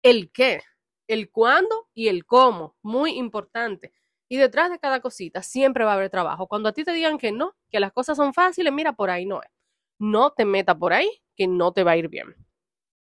[0.03, 0.63] el qué,
[1.07, 3.93] el cuándo y el cómo, muy importante.
[4.29, 6.49] Y detrás de cada cosita siempre va a haber trabajo.
[6.49, 9.27] Cuando a ti te digan que no, que las cosas son fáciles, mira, por ahí
[9.27, 9.60] no es.
[10.01, 12.35] No te meta por ahí, que no te va a ir bien.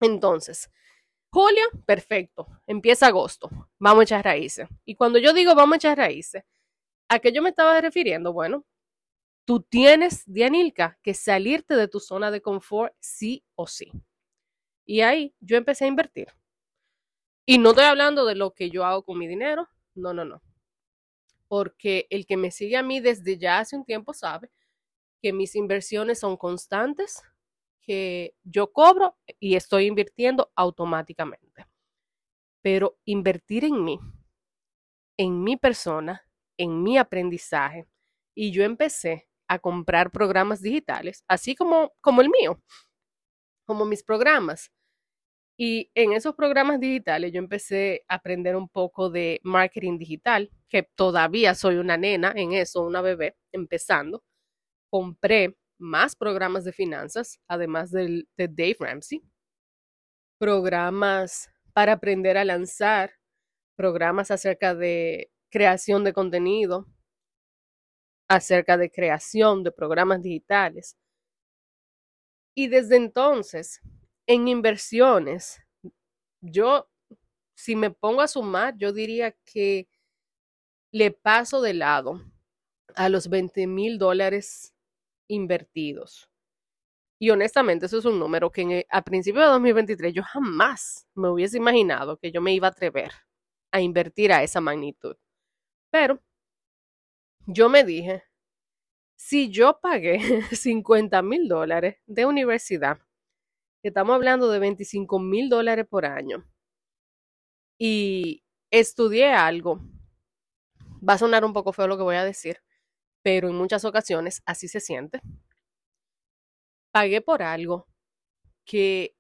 [0.01, 0.71] Entonces,
[1.31, 2.47] julio, perfecto.
[2.69, 3.51] Empieza agosto.
[3.81, 4.69] Vamos a echar raíces.
[4.85, 6.45] Y cuando yo digo vamos a echar raíces,
[7.09, 8.33] ¿A qué yo me estaba refiriendo?
[8.33, 8.65] Bueno,
[9.45, 13.93] tú tienes, Dianilka, que salirte de tu zona de confort sí o sí.
[14.87, 16.29] Y ahí yo empecé a invertir.
[17.47, 20.43] Y no estoy hablando de lo que yo hago con mi dinero, no, no, no.
[21.47, 24.51] Porque el que me sigue a mí desde ya hace un tiempo sabe
[25.25, 27.23] que mis inversiones son constantes,
[27.81, 31.65] que yo cobro y estoy invirtiendo automáticamente.
[32.61, 33.99] Pero invertir en mí,
[35.17, 37.87] en mi persona, en mi aprendizaje
[38.35, 42.63] y yo empecé a comprar programas digitales, así como, como el mío,
[43.65, 44.71] como mis programas.
[45.57, 50.83] Y en esos programas digitales yo empecé a aprender un poco de marketing digital, que
[50.83, 54.23] todavía soy una nena en eso, una bebé, empezando.
[54.95, 59.25] Compré más programas de finanzas, además del, de Dave Ramsey,
[60.39, 63.11] programas para aprender a lanzar,
[63.75, 66.87] programas acerca de creación de contenido,
[68.29, 70.97] acerca de creación de programas digitales.
[72.55, 73.81] Y desde entonces,
[74.29, 75.61] en inversiones,
[76.41, 76.89] yo,
[77.57, 79.89] si me pongo a sumar, yo diría que
[80.93, 82.21] le paso de lado
[82.95, 84.74] a los 20 mil dólares
[85.29, 86.29] invertidos.
[87.21, 91.57] Y honestamente, eso es un número que a principios de 2023 yo jamás me hubiese
[91.59, 93.13] imaginado que yo me iba a atrever
[93.73, 95.17] a invertir a esa magnitud.
[95.91, 96.21] Pero
[97.47, 98.25] yo me dije,
[99.17, 100.19] si yo pagué
[100.53, 102.99] 50 mil dólares de universidad,
[103.83, 106.45] estamos hablando de 25 mil dólares por año,
[107.79, 109.81] y estudié algo,
[111.07, 112.59] va a sonar un poco feo lo que voy a decir,
[113.25, 115.23] pero en muchas ocasiones así se siente.
[116.93, 117.89] Pagué por algo
[118.67, 119.17] que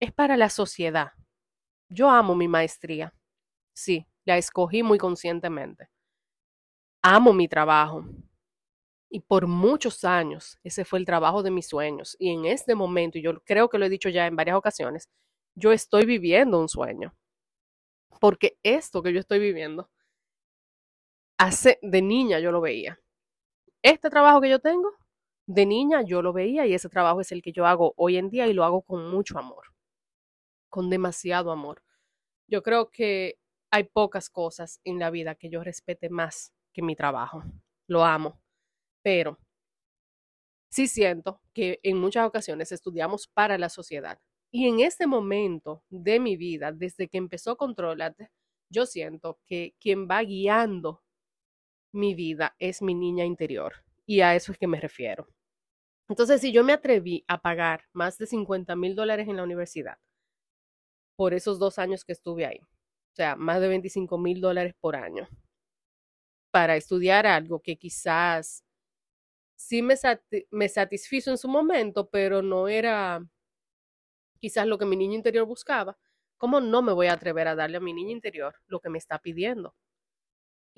[0.00, 1.12] es para la sociedad.
[1.88, 3.14] Yo amo mi maestría,
[3.72, 5.88] sí, la escogí muy conscientemente.
[7.02, 8.04] Amo mi trabajo.
[9.08, 12.16] Y por muchos años ese fue el trabajo de mis sueños.
[12.18, 15.08] Y en este momento, y yo creo que lo he dicho ya en varias ocasiones,
[15.54, 17.14] yo estoy viviendo un sueño.
[18.20, 19.88] Porque esto que yo estoy viviendo,
[21.40, 23.00] hace de niña yo lo veía.
[23.82, 24.92] Este trabajo que yo tengo,
[25.46, 28.28] de niña yo lo veía y ese trabajo es el que yo hago hoy en
[28.28, 29.64] día y lo hago con mucho amor,
[30.68, 31.82] con demasiado amor
[32.48, 33.38] Yo creo que
[33.70, 37.42] hay pocas cosas en la vida que yo respete más que mi trabajo.
[37.88, 38.40] Lo amo.
[39.02, 39.38] Pero
[40.70, 44.18] sí siento que en muchas ocasiones estudiamos para la sociedad.
[44.52, 48.30] Y en este momento de mi vida, desde que empezó Controlate,
[48.70, 51.02] yo siento que quien va guiando
[51.92, 53.74] mi vida es mi niña interior.
[54.06, 55.28] Y a eso es que me refiero.
[56.08, 59.98] Entonces, si yo me atreví a pagar más de 50 mil dólares en la universidad
[61.16, 64.96] por esos dos años que estuve ahí, o sea, más de 25 mil dólares por
[64.96, 65.28] año,
[66.50, 68.64] para estudiar algo que quizás
[69.56, 69.94] sí me,
[70.50, 73.22] me satisfizo en su momento, pero no era
[74.40, 75.98] quizás lo que mi niño interior buscaba,
[76.38, 78.98] ¿cómo no me voy a atrever a darle a mi niño interior lo que me
[78.98, 79.74] está pidiendo?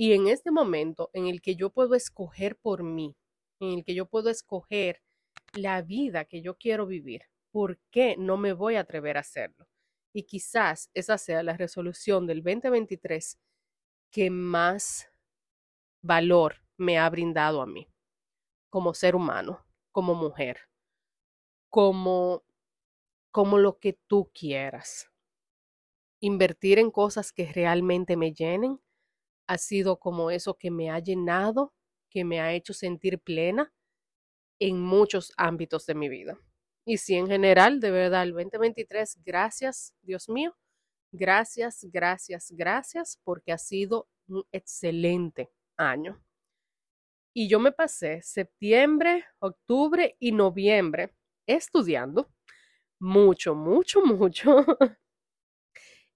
[0.03, 3.17] Y en este momento en el que yo puedo escoger por mí,
[3.61, 5.01] en el que yo puedo escoger
[5.53, 7.23] la vida que yo quiero vivir,
[7.53, 9.69] ¿por qué no me voy a atrever a hacerlo?
[10.13, 13.39] Y quizás esa sea la resolución del 2023
[14.11, 15.09] que más
[16.03, 17.87] valor me ha brindado a mí,
[18.71, 20.63] como ser humano, como mujer,
[21.71, 22.43] como,
[23.31, 25.13] como lo que tú quieras.
[26.19, 28.82] Invertir en cosas que realmente me llenen
[29.53, 31.75] ha sido como eso que me ha llenado,
[32.09, 33.71] que me ha hecho sentir plena
[34.59, 36.39] en muchos ámbitos de mi vida.
[36.87, 40.57] Y sí, en general, de verdad, el 2023, gracias, Dios mío,
[41.13, 46.25] gracias, gracias, gracias, porque ha sido un excelente año.
[47.35, 51.15] Y yo me pasé septiembre, octubre y noviembre
[51.47, 52.33] estudiando
[52.99, 54.65] mucho, mucho, mucho.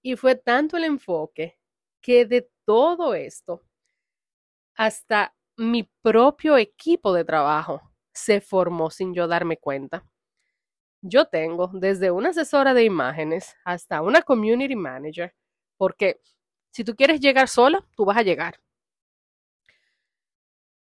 [0.01, 1.56] y fue tanto el enfoque
[2.07, 3.63] de todo esto,
[4.75, 7.81] hasta mi propio equipo de trabajo
[8.13, 10.05] se formó sin yo darme cuenta.
[11.01, 15.35] Yo tengo desde una asesora de imágenes hasta una community manager,
[15.77, 16.21] porque
[16.71, 18.59] si tú quieres llegar sola, tú vas a llegar.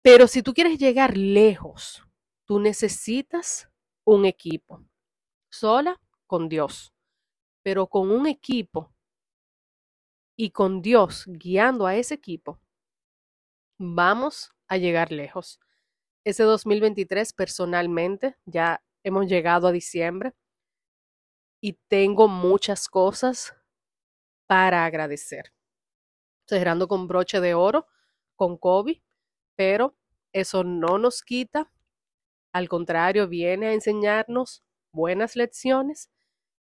[0.02, 2.04] Pero si tú quieres llegar lejos,
[2.44, 3.68] tú necesitas
[4.04, 4.84] un equipo.
[5.50, 6.92] Sola con Dios,
[7.62, 8.92] pero con un equipo
[10.40, 12.60] y con Dios guiando a ese equipo,
[13.76, 15.58] vamos a llegar lejos.
[16.24, 20.34] Ese 2023 personalmente ya hemos llegado a diciembre
[21.60, 23.52] y tengo muchas cosas
[24.46, 25.52] para agradecer.
[26.46, 27.88] Cerrando con broche de oro
[28.36, 29.02] con Kobe,
[29.56, 29.96] pero
[30.32, 31.72] eso no nos quita,
[32.52, 34.62] al contrario, viene a enseñarnos
[34.92, 36.12] buenas lecciones,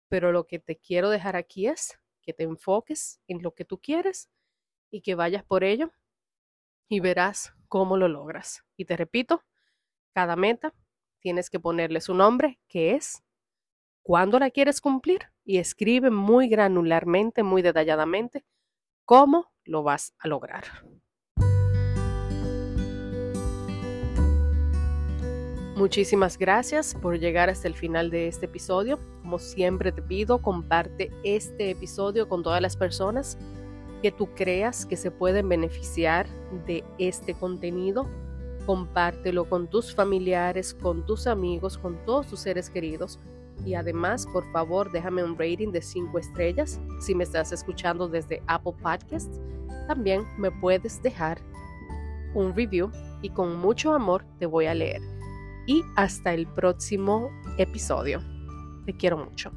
[0.10, 2.01] pero lo que te quiero dejar aquí es
[2.34, 4.30] te enfoques en lo que tú quieres
[4.90, 5.92] y que vayas por ello
[6.88, 8.64] y verás cómo lo logras.
[8.76, 9.44] Y te repito,
[10.14, 10.74] cada meta
[11.20, 13.24] tienes que ponerle su nombre, que es
[14.02, 18.44] cuándo la quieres cumplir y escribe muy granularmente, muy detalladamente
[19.06, 20.64] cómo lo vas a lograr.
[25.82, 29.00] Muchísimas gracias por llegar hasta el final de este episodio.
[29.24, 33.36] Como siempre te pido, comparte este episodio con todas las personas
[34.04, 36.28] que tú creas que se pueden beneficiar
[36.68, 38.08] de este contenido.
[38.68, 43.18] Compártelo con tus familiares, con tus amigos, con todos tus seres queridos.
[43.66, 48.44] Y además, por favor, déjame un rating de 5 estrellas si me estás escuchando desde
[48.46, 49.42] Apple Podcasts.
[49.88, 51.42] También me puedes dejar
[52.36, 52.92] un review
[53.24, 55.11] y con mucho amor te voy a leer
[55.66, 58.22] y hasta el próximo episodio.
[58.86, 59.52] Te quiero mucho.